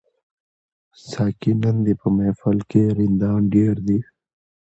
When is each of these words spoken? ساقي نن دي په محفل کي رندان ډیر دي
ساقي 1.09 1.51
نن 1.61 1.75
دي 1.85 1.93
په 2.01 2.07
محفل 2.17 2.57
کي 2.69 2.81
رندان 2.97 3.41
ډیر 3.55 3.75
دي 3.87 3.99